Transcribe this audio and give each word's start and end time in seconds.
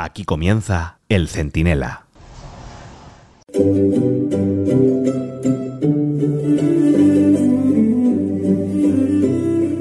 Aquí 0.00 0.22
comienza 0.22 1.00
El 1.08 1.26
Centinela. 1.26 2.04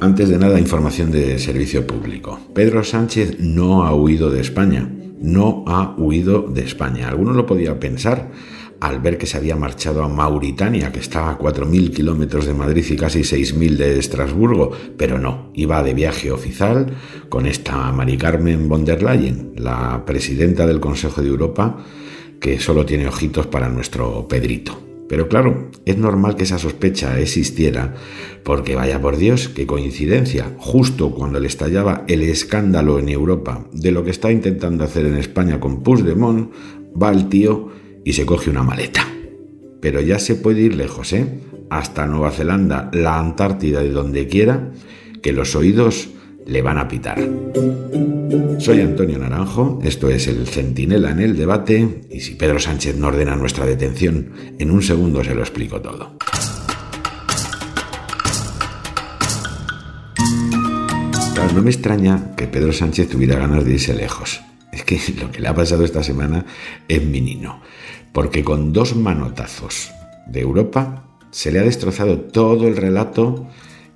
Antes 0.01 0.29
de 0.29 0.39
nada, 0.39 0.59
información 0.59 1.11
de 1.11 1.37
servicio 1.37 1.85
público. 1.85 2.39
Pedro 2.55 2.83
Sánchez 2.83 3.39
no 3.39 3.85
ha 3.85 3.93
huido 3.93 4.31
de 4.31 4.41
España. 4.41 4.89
No 5.21 5.63
ha 5.67 5.93
huido 5.95 6.47
de 6.47 6.63
España. 6.63 7.09
Alguno 7.09 7.33
lo 7.33 7.45
podía 7.45 7.79
pensar 7.79 8.31
al 8.79 8.99
ver 8.99 9.17
que 9.17 9.25
se 9.25 9.37
había 9.37 9.55
marchado 9.55 10.03
a 10.03 10.07
Mauritania, 10.07 10.91
que 10.91 10.99
estaba 10.99 11.31
a 11.31 11.37
4.000 11.37 11.93
kilómetros 11.93 12.45
de 12.45 12.53
Madrid 12.53 12.85
y 12.89 12.95
casi 12.95 13.19
6.000 13.21 13.75
de 13.77 13.99
Estrasburgo, 13.99 14.71
pero 14.97 15.17
no, 15.17 15.51
iba 15.53 15.81
de 15.83 15.93
viaje 15.93 16.31
oficial 16.31 16.93
con 17.29 17.45
esta 17.45 17.91
Mari 17.91 18.17
Carmen 18.17 18.69
von 18.69 18.85
der 18.85 19.01
Leyen, 19.01 19.53
la 19.55 20.03
presidenta 20.05 20.67
del 20.67 20.79
Consejo 20.79 21.21
de 21.21 21.29
Europa, 21.29 21.83
que 22.39 22.59
solo 22.59 22.85
tiene 22.85 23.07
ojitos 23.07 23.47
para 23.47 23.69
nuestro 23.69 24.27
Pedrito. 24.27 24.87
Pero 25.07 25.29
claro, 25.29 25.69
es 25.85 25.97
normal 25.97 26.35
que 26.35 26.43
esa 26.43 26.59
sospecha 26.59 27.19
existiera, 27.19 27.95
porque 28.43 28.75
vaya 28.75 29.01
por 29.01 29.17
Dios, 29.17 29.47
qué 29.47 29.65
coincidencia, 29.65 30.53
justo 30.57 31.11
cuando 31.11 31.39
le 31.39 31.47
estallaba 31.47 32.03
el 32.07 32.21
escándalo 32.23 32.99
en 32.99 33.09
Europa 33.09 33.65
de 33.71 33.91
lo 33.91 34.03
que 34.03 34.11
está 34.11 34.31
intentando 34.31 34.83
hacer 34.83 35.05
en 35.05 35.15
España 35.15 35.59
con 35.59 35.81
Puigdemont, 35.81 36.51
va 37.01 37.11
el 37.11 37.29
tío 37.29 37.69
y 38.07 38.13
se 38.13 38.25
coge 38.25 38.49
una 38.49 38.63
maleta. 38.63 39.05
Pero 39.81 39.99
ya 39.99 40.17
se 40.17 40.35
puede 40.35 40.61
ir 40.61 40.75
lejos, 40.75 41.11
¿eh? 41.11 41.27
Hasta 41.69 42.05
Nueva 42.05 42.31
Zelanda, 42.31 42.89
la 42.93 43.19
Antártida 43.19 43.83
y 43.83 43.89
donde 43.89 44.27
quiera, 44.27 44.71
que 45.21 45.33
los 45.33 45.57
oídos 45.57 46.07
le 46.45 46.61
van 46.61 46.77
a 46.77 46.87
pitar. 46.87 47.19
Soy 48.59 48.79
Antonio 48.79 49.17
Naranjo, 49.19 49.81
esto 49.83 50.07
es 50.09 50.29
el 50.29 50.47
Centinela 50.47 51.11
en 51.11 51.19
el 51.19 51.35
debate, 51.35 52.05
y 52.09 52.21
si 52.21 52.35
Pedro 52.35 52.59
Sánchez 52.59 52.95
no 52.95 53.07
ordena 53.07 53.35
nuestra 53.35 53.65
detención, 53.65 54.31
en 54.57 54.71
un 54.71 54.81
segundo 54.81 55.21
se 55.21 55.35
lo 55.35 55.41
explico 55.41 55.81
todo. 55.81 56.15
no 61.53 61.63
me 61.63 61.71
extraña 61.71 62.35
que 62.35 62.45
Pedro 62.45 62.71
Sánchez 62.71 63.09
tuviera 63.09 63.39
ganas 63.39 63.65
de 63.65 63.73
irse 63.73 63.93
lejos. 63.93 64.46
Es 64.77 64.83
que 64.83 64.99
lo 65.19 65.31
que 65.31 65.41
le 65.41 65.47
ha 65.47 65.55
pasado 65.55 65.83
esta 65.83 66.03
semana 66.03 66.45
es 66.87 67.03
minino 67.03 67.61
porque 68.17 68.43
con 68.43 68.73
dos 68.73 68.95
manotazos 68.95 69.91
de 70.25 70.41
Europa 70.41 71.03
se 71.29 71.51
le 71.51 71.59
ha 71.59 71.63
destrozado 71.63 72.19
todo 72.19 72.67
el 72.67 72.75
relato 72.75 73.45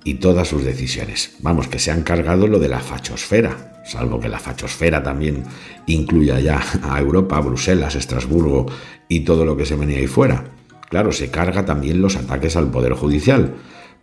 y 0.04 0.14
todas 0.14 0.46
sus 0.46 0.62
decisiones. 0.62 1.36
Vamos, 1.40 1.66
que 1.66 1.80
se 1.80 1.90
han 1.90 2.04
cargado 2.04 2.46
lo 2.46 2.60
de 2.60 2.68
la 2.68 2.78
fachosfera, 2.78 3.82
salvo 3.84 4.20
que 4.20 4.28
la 4.28 4.38
fachosfera 4.38 5.02
también 5.02 5.42
incluya 5.86 6.38
ya 6.38 6.62
a 6.84 7.00
Europa, 7.00 7.40
Bruselas, 7.40 7.96
Estrasburgo 7.96 8.66
y 9.08 9.20
todo 9.20 9.44
lo 9.44 9.56
que 9.56 9.66
se 9.66 9.74
venía 9.74 9.98
ahí 9.98 10.06
fuera. 10.06 10.44
Claro, 10.88 11.10
se 11.10 11.28
carga 11.28 11.64
también 11.64 12.00
los 12.00 12.14
ataques 12.14 12.54
al 12.54 12.70
Poder 12.70 12.92
Judicial, 12.92 13.54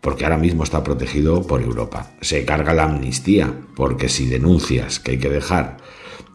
porque 0.02 0.24
ahora 0.24 0.38
mismo 0.38 0.64
está 0.64 0.84
protegido 0.84 1.42
por 1.44 1.62
Europa. 1.62 2.12
Se 2.22 2.46
carga 2.46 2.74
la 2.74 2.86
amnistía, 2.86 3.54
porque 3.76 4.10
si 4.10 4.28
denuncias 4.28 5.00
que 5.00 5.12
hay 5.12 5.18
que 5.20 5.30
dejar 5.30 5.78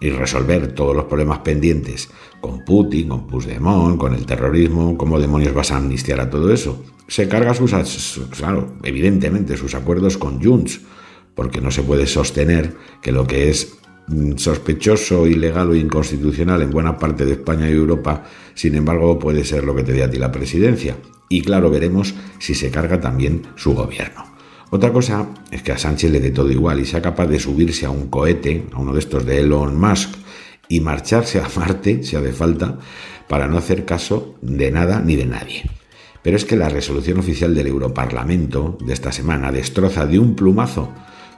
y 0.01 0.11
resolver 0.11 0.73
todos 0.73 0.95
los 0.95 1.07
problemas 1.07 1.39
pendientes 1.39 2.11
con 2.41 2.65
Putin, 2.65 3.09
con 3.09 3.27
Puigdemont, 3.27 3.99
con 3.99 4.15
el 4.15 4.27
terrorismo, 4.27 4.99
¿cómo 4.99 5.19
demonios 5.19 5.55
vas 5.55 5.71
a 5.71 5.77
amnistiar 5.77 6.21
a 6.21 6.29
todo 6.29 6.53
eso? 6.53 6.83
Se 7.09 7.29
carga 7.29 7.55
sus, 7.55 8.21
claro, 8.31 8.75
evidentemente 8.83 9.57
sus 9.57 9.75
acuerdos 9.75 10.19
con 10.19 10.43
Junts, 10.43 10.81
porque 11.35 11.61
no 11.61 11.71
se 11.71 11.83
puede 11.83 12.07
sostener 12.07 12.77
que 13.03 13.13
lo 13.13 13.27
que 13.27 13.49
es 13.49 13.79
sospechoso, 14.37 15.27
ilegal 15.27 15.71
o 15.71 15.75
inconstitucional 15.75 16.63
en 16.63 16.71
buena 16.71 16.99
parte 16.99 17.25
de 17.25 17.33
España 17.33 17.69
y 17.69 17.73
Europa, 17.73 18.25
sin 18.55 18.75
embargo, 18.75 19.19
puede 19.19 19.45
ser 19.45 19.65
lo 19.65 19.75
que 19.75 19.83
te 19.83 19.93
dé 19.93 20.03
a 20.03 20.11
ti 20.11 20.19
la 20.19 20.33
presidencia. 20.33 20.97
Y 21.29 21.41
claro, 21.41 21.71
veremos 21.71 22.15
si 22.39 22.55
se 22.55 22.71
carga 22.71 23.01
también 23.01 23.43
su 23.57 23.75
gobierno. 23.75 24.25
Otra 24.71 24.93
cosa 24.93 25.29
es 25.51 25.63
que 25.63 25.73
a 25.73 25.79
Sánchez 25.79 26.11
le 26.11 26.21
dé 26.21 26.31
todo 26.31 26.51
igual 26.51 26.81
y 26.81 26.85
sea 26.85 27.01
capaz 27.01 27.27
de 27.27 27.39
subirse 27.39 27.87
a 27.87 27.91
un 27.91 28.09
cohete, 28.09 28.67
a 28.73 28.81
uno 28.81 28.93
de 28.93 28.99
estos 28.99 29.25
de 29.25 29.41
Elon 29.41 29.79
Musk, 29.79 30.11
y 30.69 30.81
marcharse 30.81 31.41
a 31.41 31.49
Marte, 31.57 32.03
si 32.03 32.17
hace 32.17 32.33
falta, 32.33 32.79
para 33.29 33.47
no 33.47 33.59
hacer 33.59 33.85
caso 33.85 34.35
de 34.43 34.71
nada 34.71 35.01
ni 35.01 35.17
de 35.17 35.27
nadie. 35.27 35.71
Pero 36.23 36.37
es 36.37 36.45
que 36.45 36.57
la 36.57 36.69
resolución 36.69 37.19
oficial 37.19 37.55
del 37.55 37.67
Europarlamento 37.67 38.79
de 38.85 38.95
esta 38.95 39.13
semana 39.13 39.53
destroza 39.53 40.07
de 40.07 40.19
un 40.19 40.35
plumazo 40.35 40.91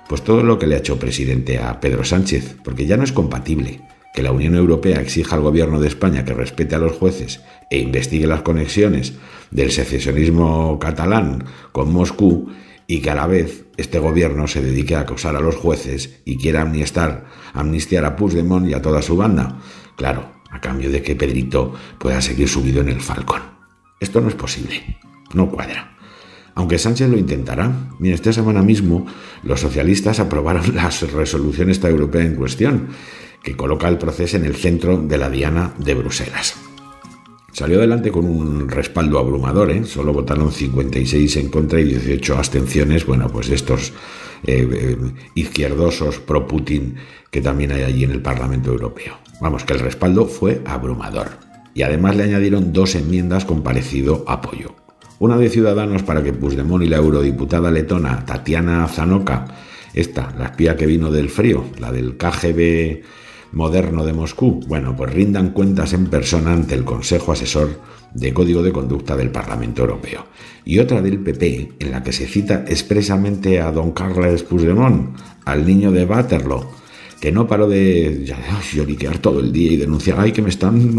pues 0.08 0.22
todo 0.22 0.42
lo 0.42 0.58
que 0.58 0.66
le 0.66 0.74
ha 0.76 0.78
hecho 0.78 0.98
presidente 0.98 1.58
a 1.58 1.80
Pedro 1.80 2.04
Sánchez, 2.04 2.56
porque 2.64 2.86
ya 2.86 2.96
no 2.96 3.04
es 3.04 3.12
compatible 3.12 3.80
que 4.14 4.22
la 4.22 4.32
Unión 4.32 4.54
Europea 4.54 5.00
exija 5.00 5.36
al 5.36 5.42
gobierno 5.42 5.78
de 5.78 5.88
España 5.88 6.24
que 6.24 6.32
respete 6.32 6.74
a 6.74 6.78
los 6.78 6.92
jueces 6.92 7.42
e 7.70 7.78
investigue 7.78 8.26
las 8.26 8.40
conexiones 8.40 9.12
del 9.50 9.70
secesionismo 9.70 10.78
catalán 10.78 11.44
con 11.72 11.92
Moscú 11.92 12.50
y 12.86 13.00
que 13.00 13.10
a 13.10 13.14
la 13.14 13.26
vez 13.26 13.66
este 13.76 13.98
gobierno 13.98 14.46
se 14.46 14.62
dedique 14.62 14.94
a 14.94 15.00
acosar 15.00 15.36
a 15.36 15.40
los 15.40 15.56
jueces 15.56 16.22
y 16.24 16.38
quiera 16.38 16.62
amnistiar, 16.62 17.26
a 18.04 18.16
Puigdemont 18.16 18.68
y 18.68 18.74
a 18.74 18.80
toda 18.80 19.02
su 19.02 19.16
banda. 19.16 19.58
Claro, 19.96 20.30
a 20.50 20.60
cambio 20.60 20.90
de 20.90 21.02
que 21.02 21.16
Pedrito 21.16 21.74
pueda 21.98 22.22
seguir 22.22 22.48
subido 22.48 22.80
en 22.80 22.88
el 22.88 23.00
Falcón. 23.00 23.42
Esto 24.00 24.20
no 24.20 24.28
es 24.28 24.34
posible, 24.34 24.98
no 25.34 25.50
cuadra. 25.50 25.95
Aunque 26.56 26.78
Sánchez 26.78 27.10
lo 27.10 27.18
intentará, 27.18 27.90
mira, 27.98 28.14
esta 28.14 28.32
semana 28.32 28.62
mismo 28.62 29.06
los 29.42 29.60
socialistas 29.60 30.18
aprobaron 30.20 30.64
la 30.74 30.90
resolución 30.90 31.70
esta 31.70 31.88
europea 31.88 32.22
en 32.22 32.34
cuestión, 32.34 32.88
que 33.42 33.56
coloca 33.56 33.88
el 33.88 33.98
proceso 33.98 34.38
en 34.38 34.46
el 34.46 34.56
centro 34.56 34.96
de 34.96 35.18
la 35.18 35.30
diana 35.30 35.74
de 35.78 35.94
Bruselas. 35.94 36.56
Salió 37.52 37.78
adelante 37.78 38.10
con 38.10 38.24
un 38.24 38.68
respaldo 38.68 39.18
abrumador, 39.18 39.70
¿eh? 39.70 39.84
solo 39.84 40.12
votaron 40.12 40.50
56 40.50 41.36
en 41.36 41.48
contra 41.50 41.78
y 41.78 41.84
18 41.84 42.36
abstenciones, 42.36 43.06
bueno, 43.06 43.28
pues 43.28 43.50
estos 43.50 43.92
eh, 44.44 44.68
eh, 44.70 44.96
izquierdosos 45.34 46.18
pro-Putin 46.20 46.96
que 47.30 47.40
también 47.40 47.72
hay 47.72 47.82
allí 47.82 48.04
en 48.04 48.12
el 48.12 48.22
Parlamento 48.22 48.70
Europeo. 48.70 49.18
Vamos, 49.40 49.64
que 49.64 49.74
el 49.74 49.80
respaldo 49.80 50.26
fue 50.26 50.62
abrumador. 50.64 51.38
Y 51.74 51.82
además 51.82 52.16
le 52.16 52.24
añadieron 52.24 52.72
dos 52.72 52.94
enmiendas 52.94 53.44
con 53.44 53.62
parecido 53.62 54.24
apoyo. 54.26 54.74
Una 55.18 55.38
de 55.38 55.48
Ciudadanos 55.48 56.02
para 56.02 56.22
que 56.22 56.34
Puigdemont 56.34 56.84
y 56.84 56.88
la 56.88 56.98
eurodiputada 56.98 57.70
letona 57.70 58.26
Tatiana 58.26 58.86
Zanoka, 58.86 59.46
esta, 59.94 60.34
la 60.38 60.46
espía 60.46 60.76
que 60.76 60.84
vino 60.84 61.10
del 61.10 61.30
frío, 61.30 61.64
la 61.78 61.90
del 61.90 62.18
KGB 62.18 63.02
moderno 63.52 64.04
de 64.04 64.12
Moscú? 64.12 64.60
Bueno, 64.66 64.94
pues 64.94 65.14
rindan 65.14 65.52
cuentas 65.52 65.94
en 65.94 66.08
persona 66.08 66.52
ante 66.52 66.74
el 66.74 66.84
Consejo 66.84 67.32
Asesor 67.32 67.80
de 68.12 68.34
Código 68.34 68.62
de 68.62 68.72
Conducta 68.72 69.16
del 69.16 69.30
Parlamento 69.30 69.80
Europeo. 69.80 70.26
Y 70.66 70.80
otra 70.80 71.00
del 71.00 71.20
PP, 71.20 71.76
en 71.78 71.92
la 71.92 72.02
que 72.02 72.12
se 72.12 72.26
cita 72.26 72.66
expresamente 72.68 73.58
a 73.58 73.72
don 73.72 73.92
Carles 73.92 74.42
Puigdemont, 74.42 75.16
al 75.46 75.66
niño 75.66 75.92
de 75.92 76.04
Waterloo, 76.04 76.66
que 77.20 77.32
no 77.32 77.46
paró 77.46 77.68
de 77.68 78.24
lloriquear 78.72 79.18
todo 79.18 79.40
el 79.40 79.52
día 79.52 79.72
y 79.72 79.76
denunciar, 79.76 80.20
ay, 80.20 80.32
que 80.32 80.42
me 80.42 80.50
están, 80.50 80.96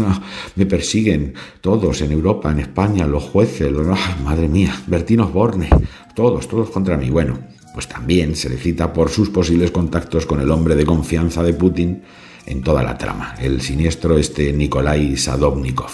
me 0.56 0.66
persiguen 0.66 1.34
todos 1.60 2.00
en 2.02 2.12
Europa, 2.12 2.50
en 2.50 2.60
España, 2.60 3.06
los 3.06 3.24
jueces, 3.24 3.70
los, 3.70 3.86
madre 4.24 4.48
mía, 4.48 4.74
Bertino 4.86 5.28
Borne, 5.28 5.68
todos, 6.14 6.48
todos 6.48 6.70
contra 6.70 6.96
mí. 6.96 7.10
Bueno, 7.10 7.38
pues 7.72 7.86
también 7.86 8.34
se 8.34 8.48
le 8.48 8.56
cita 8.56 8.92
por 8.92 9.10
sus 9.10 9.30
posibles 9.30 9.70
contactos 9.70 10.26
con 10.26 10.40
el 10.40 10.50
hombre 10.50 10.74
de 10.74 10.84
confianza 10.84 11.42
de 11.42 11.54
Putin, 11.54 12.02
en 12.46 12.62
toda 12.62 12.82
la 12.82 12.96
trama, 12.96 13.34
el 13.40 13.60
siniestro 13.60 14.16
este 14.16 14.52
Nikolai 14.54 15.16
Sadovnikov. 15.16 15.92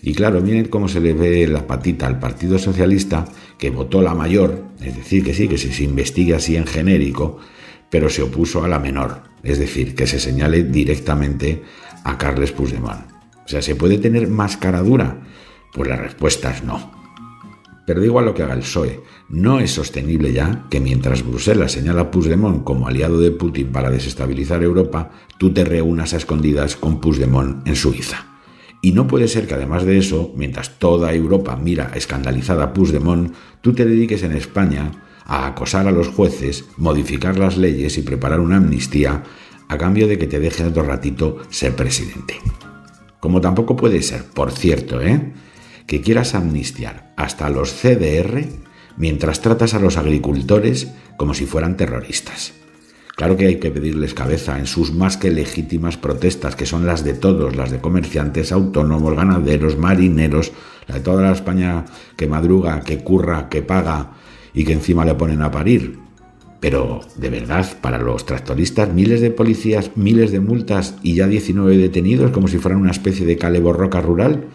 Y 0.00 0.14
claro, 0.14 0.40
miren 0.40 0.68
cómo 0.68 0.86
se 0.86 1.00
le 1.00 1.12
ve 1.12 1.48
la 1.48 1.66
patita 1.66 2.06
al 2.06 2.20
Partido 2.20 2.58
Socialista, 2.58 3.24
que 3.58 3.70
votó 3.70 4.00
la 4.00 4.14
mayor, 4.14 4.62
es 4.80 4.96
decir, 4.96 5.24
que 5.24 5.34
sí, 5.34 5.48
que 5.48 5.58
se 5.58 5.82
investigue 5.82 6.34
así 6.34 6.54
en 6.54 6.66
genérico, 6.66 7.40
pero 7.90 8.08
se 8.08 8.22
opuso 8.22 8.64
a 8.64 8.68
la 8.68 8.78
menor, 8.78 9.22
es 9.42 9.58
decir, 9.58 9.94
que 9.94 10.06
se 10.06 10.18
señale 10.18 10.64
directamente 10.64 11.62
a 12.04 12.18
Carles 12.18 12.52
Puigdemont. 12.52 13.10
O 13.44 13.48
sea, 13.48 13.62
¿se 13.62 13.76
puede 13.76 13.98
tener 13.98 14.28
más 14.28 14.56
cara 14.56 14.82
dura? 14.82 15.22
Pues 15.72 15.88
la 15.88 15.96
respuesta 15.96 16.50
es 16.50 16.64
no. 16.64 16.96
Pero 17.86 18.00
da 18.00 18.06
igual 18.06 18.24
lo 18.24 18.34
que 18.34 18.42
haga 18.42 18.54
el 18.54 18.60
PSOE, 18.60 19.00
no 19.28 19.60
es 19.60 19.70
sostenible 19.70 20.32
ya 20.32 20.64
que 20.68 20.80
mientras 20.80 21.24
Bruselas 21.24 21.72
señala 21.72 22.02
a 22.02 22.10
Puigdemont 22.10 22.64
como 22.64 22.88
aliado 22.88 23.20
de 23.20 23.30
Putin 23.30 23.70
para 23.70 23.90
desestabilizar 23.90 24.64
Europa, 24.64 25.10
tú 25.38 25.52
te 25.52 25.64
reúnas 25.64 26.12
a 26.12 26.16
escondidas 26.16 26.74
con 26.74 27.00
Puigdemont 27.00 27.66
en 27.66 27.76
Suiza. 27.76 28.26
Y 28.82 28.92
no 28.92 29.06
puede 29.06 29.28
ser 29.28 29.46
que 29.46 29.54
además 29.54 29.84
de 29.84 29.98
eso, 29.98 30.32
mientras 30.36 30.78
toda 30.78 31.12
Europa 31.14 31.56
mira 31.56 31.92
escandalizada 31.94 32.64
a 32.64 32.72
Puigdemont, 32.72 33.32
tú 33.60 33.72
te 33.72 33.84
dediques 33.84 34.24
en 34.24 34.32
España 34.32 34.90
a 35.26 35.46
acosar 35.46 35.86
a 35.86 35.92
los 35.92 36.08
jueces, 36.08 36.64
modificar 36.76 37.38
las 37.38 37.56
leyes 37.56 37.98
y 37.98 38.02
preparar 38.02 38.40
una 38.40 38.56
amnistía 38.56 39.24
a 39.68 39.78
cambio 39.78 40.06
de 40.06 40.18
que 40.18 40.26
te 40.26 40.40
deje 40.40 40.64
otro 40.64 40.84
ratito 40.84 41.38
ser 41.50 41.74
presidente. 41.74 42.38
Como 43.20 43.40
tampoco 43.40 43.76
puede 43.76 44.02
ser, 44.02 44.24
por 44.24 44.52
cierto, 44.52 45.00
¿eh? 45.00 45.32
que 45.86 46.00
quieras 46.00 46.34
amnistiar 46.34 47.12
hasta 47.16 47.50
los 47.50 47.72
CDR 47.72 48.44
mientras 48.96 49.40
tratas 49.40 49.74
a 49.74 49.80
los 49.80 49.96
agricultores 49.96 50.88
como 51.16 51.34
si 51.34 51.46
fueran 51.46 51.76
terroristas. 51.76 52.54
Claro 53.16 53.36
que 53.36 53.46
hay 53.46 53.56
que 53.56 53.70
pedirles 53.70 54.12
cabeza 54.12 54.58
en 54.58 54.66
sus 54.66 54.92
más 54.92 55.16
que 55.16 55.30
legítimas 55.30 55.96
protestas, 55.96 56.54
que 56.54 56.66
son 56.66 56.86
las 56.86 57.02
de 57.02 57.14
todos, 57.14 57.56
las 57.56 57.70
de 57.70 57.80
comerciantes, 57.80 58.52
autónomos, 58.52 59.16
ganaderos, 59.16 59.78
marineros, 59.78 60.52
la 60.86 60.96
de 60.96 61.00
toda 61.00 61.22
la 61.22 61.32
España 61.32 61.86
que 62.16 62.26
madruga, 62.26 62.82
que 62.82 62.98
curra, 62.98 63.48
que 63.48 63.62
paga 63.62 64.12
y 64.56 64.64
que 64.64 64.72
encima 64.72 65.04
le 65.04 65.14
ponen 65.14 65.42
a 65.42 65.52
parir. 65.52 66.00
Pero, 66.58 67.02
de 67.16 67.30
verdad, 67.30 67.66
para 67.80 67.98
los 67.98 68.24
tractoristas, 68.24 68.92
miles 68.92 69.20
de 69.20 69.30
policías, 69.30 69.92
miles 69.94 70.32
de 70.32 70.40
multas 70.40 70.96
y 71.02 71.14
ya 71.14 71.28
19 71.28 71.76
detenidos 71.76 72.30
como 72.32 72.48
si 72.48 72.58
fueran 72.58 72.80
una 72.80 72.90
especie 72.90 73.26
de 73.26 73.36
cale 73.36 73.60
borroca 73.60 74.00
rural. 74.00 74.46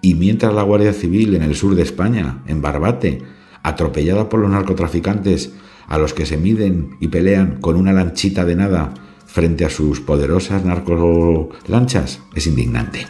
Y 0.00 0.14
mientras 0.14 0.54
la 0.54 0.62
Guardia 0.62 0.92
Civil 0.92 1.34
en 1.34 1.42
el 1.42 1.56
sur 1.56 1.74
de 1.74 1.82
España, 1.82 2.42
en 2.46 2.62
Barbate, 2.62 3.20
atropellada 3.64 4.28
por 4.28 4.40
los 4.40 4.50
narcotraficantes, 4.50 5.52
a 5.88 5.98
los 5.98 6.14
que 6.14 6.24
se 6.24 6.36
miden 6.36 6.96
y 7.00 7.08
pelean 7.08 7.60
con 7.60 7.74
una 7.74 7.92
lanchita 7.92 8.44
de 8.44 8.54
nada 8.54 8.94
frente 9.26 9.64
a 9.64 9.70
sus 9.70 10.00
poderosas 10.00 10.64
narcolanchas, 10.64 12.20
es 12.34 12.46
indignante. 12.46 13.06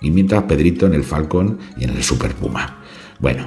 Y 0.00 0.10
mientras 0.10 0.42
Pedrito 0.44 0.86
en 0.86 0.94
el 0.94 1.04
Falcón 1.04 1.58
y 1.76 1.84
en 1.84 1.90
el 1.90 2.02
Super 2.02 2.34
Puma. 2.34 2.82
Bueno, 3.20 3.46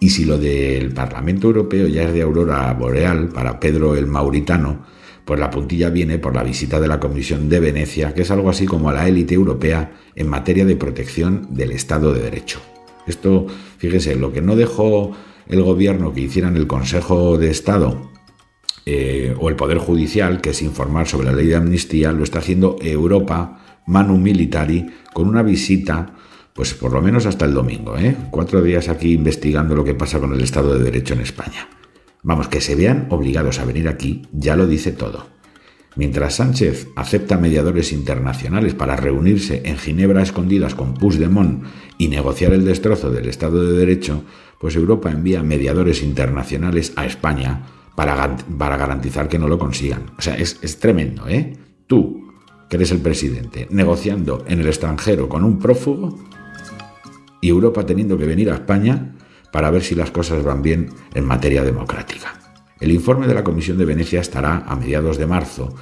y 0.00 0.10
si 0.10 0.24
lo 0.24 0.38
del 0.38 0.92
Parlamento 0.92 1.46
Europeo 1.46 1.86
ya 1.86 2.04
es 2.04 2.12
de 2.12 2.22
aurora 2.22 2.72
boreal 2.74 3.28
para 3.28 3.58
Pedro 3.58 3.96
el 3.96 4.06
Mauritano, 4.06 4.84
pues 5.24 5.40
la 5.40 5.50
puntilla 5.50 5.90
viene 5.90 6.18
por 6.18 6.34
la 6.34 6.44
visita 6.44 6.78
de 6.80 6.88
la 6.88 7.00
Comisión 7.00 7.48
de 7.48 7.58
Venecia, 7.58 8.14
que 8.14 8.22
es 8.22 8.30
algo 8.30 8.48
así 8.48 8.66
como 8.66 8.92
la 8.92 9.08
élite 9.08 9.34
europea 9.34 9.92
en 10.14 10.28
materia 10.28 10.64
de 10.64 10.76
protección 10.76 11.48
del 11.50 11.72
Estado 11.72 12.14
de 12.14 12.20
Derecho. 12.20 12.60
Esto, 13.06 13.46
fíjese, 13.78 14.14
lo 14.14 14.32
que 14.32 14.40
no 14.40 14.54
dejó 14.54 15.12
el 15.48 15.62
gobierno 15.62 16.12
que 16.12 16.20
hicieran 16.22 16.56
el 16.56 16.66
Consejo 16.66 17.38
de 17.38 17.50
Estado 17.50 18.10
eh, 18.84 19.34
o 19.38 19.48
el 19.48 19.56
Poder 19.56 19.78
Judicial, 19.78 20.40
que 20.40 20.50
es 20.50 20.62
informar 20.62 21.08
sobre 21.08 21.26
la 21.26 21.32
ley 21.32 21.46
de 21.46 21.56
amnistía, 21.56 22.12
lo 22.12 22.22
está 22.22 22.38
haciendo 22.38 22.76
Europa, 22.80 23.82
Manu 23.86 24.18
Militari, 24.18 24.86
con 25.12 25.28
una 25.28 25.42
visita, 25.42 26.14
pues 26.56 26.72
por 26.72 26.92
lo 26.92 27.02
menos 27.02 27.26
hasta 27.26 27.44
el 27.44 27.52
domingo, 27.52 27.98
¿eh? 27.98 28.16
cuatro 28.30 28.62
días 28.62 28.88
aquí 28.88 29.12
investigando 29.12 29.74
lo 29.74 29.84
que 29.84 29.94
pasa 29.94 30.18
con 30.18 30.32
el 30.32 30.40
Estado 30.40 30.76
de 30.76 30.84
Derecho 30.84 31.12
en 31.12 31.20
España. 31.20 31.68
Vamos, 32.22 32.48
que 32.48 32.62
se 32.62 32.74
vean 32.74 33.06
obligados 33.10 33.60
a 33.60 33.66
venir 33.66 33.88
aquí, 33.88 34.22
ya 34.32 34.56
lo 34.56 34.66
dice 34.66 34.90
todo. 34.90 35.26
Mientras 35.96 36.36
Sánchez 36.36 36.88
acepta 36.96 37.36
mediadores 37.36 37.92
internacionales 37.92 38.74
para 38.74 38.96
reunirse 38.96 39.62
en 39.64 39.76
Ginebra 39.76 40.22
escondidas 40.22 40.74
con 40.74 40.94
Puigdemont 40.94 41.64
y 41.98 42.08
negociar 42.08 42.52
el 42.52 42.64
destrozo 42.64 43.10
del 43.10 43.28
Estado 43.28 43.62
de 43.62 43.78
Derecho, 43.78 44.24
pues 44.58 44.76
Europa 44.76 45.10
envía 45.10 45.42
mediadores 45.42 46.02
internacionales 46.02 46.92
a 46.96 47.06
España 47.06 47.66
para, 47.94 48.36
para 48.58 48.76
garantizar 48.78 49.28
que 49.28 49.38
no 49.38 49.48
lo 49.48 49.58
consigan. 49.58 50.10
O 50.18 50.22
sea, 50.22 50.36
es, 50.36 50.58
es 50.62 50.78
tremendo, 50.78 51.28
¿eh? 51.28 51.56
Tú, 51.86 52.26
que 52.68 52.76
eres 52.76 52.90
el 52.90 52.98
presidente, 52.98 53.68
negociando 53.70 54.44
en 54.48 54.60
el 54.60 54.66
extranjero 54.66 55.28
con 55.28 55.44
un 55.44 55.58
prófugo 55.58 56.18
y 57.46 57.48
Europa 57.48 57.86
teniendo 57.86 58.18
que 58.18 58.26
venir 58.26 58.50
a 58.50 58.54
España 58.54 59.12
para 59.52 59.70
ver 59.70 59.84
si 59.84 59.94
las 59.94 60.10
cosas 60.10 60.42
van 60.42 60.62
bien 60.62 60.88
en 61.14 61.24
materia 61.24 61.62
democrática. 61.62 62.34
El 62.80 62.90
informe 62.90 63.28
de 63.28 63.34
la 63.34 63.44
Comisión 63.44 63.78
de 63.78 63.84
Venecia 63.84 64.20
estará 64.20 64.64
a 64.66 64.74
mediados 64.74 65.16
de 65.16 65.28
marzo 65.28 65.72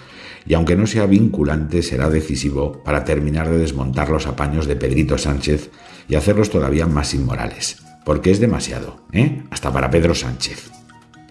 y 0.46 0.52
aunque 0.52 0.76
no 0.76 0.86
sea 0.86 1.06
vinculante 1.06 1.82
será 1.82 2.10
decisivo 2.10 2.82
para 2.84 3.02
terminar 3.02 3.48
de 3.48 3.56
desmontar 3.56 4.10
los 4.10 4.26
apaños 4.26 4.66
de 4.66 4.76
Pedrito 4.76 5.16
Sánchez 5.16 5.70
y 6.06 6.16
hacerlos 6.16 6.50
todavía 6.50 6.86
más 6.86 7.14
inmorales. 7.14 7.78
Porque 8.04 8.30
es 8.30 8.40
demasiado, 8.40 9.00
¿eh? 9.12 9.42
Hasta 9.48 9.72
para 9.72 9.88
Pedro 9.88 10.14
Sánchez. 10.14 10.70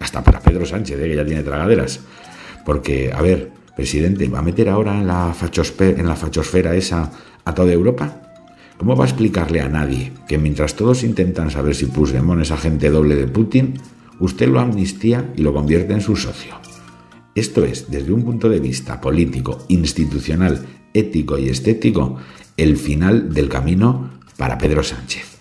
Hasta 0.00 0.24
para 0.24 0.40
Pedro 0.40 0.66
Sánchez, 0.66 0.98
¿eh? 0.98 1.08
que 1.10 1.14
ya 1.14 1.24
tiene 1.24 1.44
tragaderas. 1.44 2.00
Porque, 2.64 3.12
a 3.14 3.22
ver, 3.22 3.52
presidente, 3.76 4.26
¿va 4.28 4.40
a 4.40 4.42
meter 4.42 4.68
ahora 4.68 4.98
en 4.98 5.06
la, 5.06 5.32
en 5.78 6.06
la 6.08 6.16
fachosfera 6.16 6.74
esa 6.74 7.12
a 7.44 7.54
toda 7.54 7.72
Europa? 7.72 8.23
¿Cómo 8.76 8.96
va 8.96 9.04
a 9.04 9.08
explicarle 9.08 9.60
a 9.60 9.68
nadie 9.68 10.12
que 10.26 10.36
mientras 10.36 10.74
todos 10.74 11.04
intentan 11.04 11.50
saber 11.50 11.74
si 11.74 11.86
Puigdemont 11.86 12.42
es 12.42 12.50
agente 12.50 12.90
doble 12.90 13.14
de 13.14 13.28
Putin, 13.28 13.74
usted 14.18 14.48
lo 14.48 14.58
amnistía 14.58 15.32
y 15.36 15.42
lo 15.42 15.52
convierte 15.52 15.92
en 15.92 16.00
su 16.00 16.16
socio? 16.16 16.56
Esto 17.36 17.64
es, 17.64 17.90
desde 17.90 18.12
un 18.12 18.24
punto 18.24 18.48
de 18.48 18.60
vista 18.60 19.00
político, 19.00 19.64
institucional, 19.68 20.66
ético 20.92 21.38
y 21.38 21.48
estético, 21.48 22.16
el 22.56 22.76
final 22.76 23.32
del 23.32 23.48
camino 23.48 24.10
para 24.36 24.58
Pedro 24.58 24.82
Sánchez. 24.82 25.38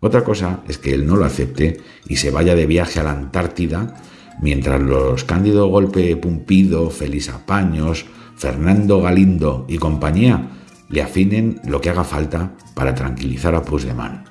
Otra 0.00 0.24
cosa 0.24 0.60
es 0.68 0.78
que 0.78 0.92
él 0.92 1.06
no 1.06 1.16
lo 1.16 1.24
acepte 1.24 1.80
y 2.08 2.16
se 2.16 2.30
vaya 2.30 2.54
de 2.54 2.66
viaje 2.66 3.00
a 3.00 3.04
la 3.04 3.12
Antártida 3.12 3.96
mientras 4.40 4.80
los 4.80 5.24
Cándido 5.24 5.68
Golpe 5.68 6.16
Pumpido, 6.16 6.90
Feliz 6.90 7.30
Apaños, 7.30 8.06
Fernando 8.36 9.00
Galindo 9.00 9.66
y 9.68 9.78
compañía 9.78 10.50
le 10.88 11.02
afinen 11.02 11.60
lo 11.64 11.80
que 11.80 11.90
haga 11.90 12.04
falta 12.04 12.52
para 12.74 12.94
tranquilizar 12.94 13.54
a 13.54 13.62
Puigdemont. 13.62 14.26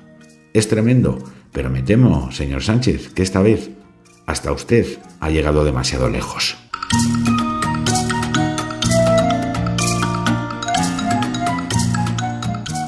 Es 0.52 0.68
tremendo, 0.68 1.18
pero 1.52 1.70
me 1.70 1.82
temo, 1.82 2.30
señor 2.32 2.62
Sánchez, 2.62 3.12
que 3.12 3.22
esta 3.22 3.42
vez 3.42 3.70
hasta 4.26 4.52
usted 4.52 4.86
ha 5.20 5.30
llegado 5.30 5.64
demasiado 5.64 6.08
lejos. 6.08 6.56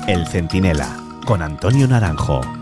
El 0.06 0.26
Centinela, 0.26 0.96
con 1.26 1.42
Antonio 1.42 1.86
Naranjo. 1.86 2.57